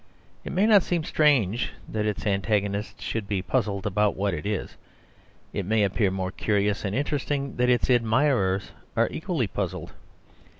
It 0.43 0.51
may 0.51 0.65
not 0.65 0.81
seem 0.81 1.03
strange 1.03 1.73
that 1.87 2.07
its 2.07 2.25
antagonists 2.25 3.03
should 3.03 3.27
be 3.27 3.43
puzzled 3.43 3.85
about 3.85 4.15
what 4.17 4.33
it 4.33 4.47
is. 4.47 4.75
It 5.53 5.63
may 5.63 5.83
appear 5.83 6.09
more 6.09 6.31
curious 6.31 6.83
and 6.83 6.95
interesting 6.95 7.57
that 7.57 7.69
its 7.69 7.87
admirers 7.87 8.71
are 8.97 9.07
equally 9.11 9.45
puzzled. 9.45 9.93